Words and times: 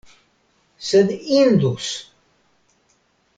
Sed 0.87 1.11
indus! 1.17 1.87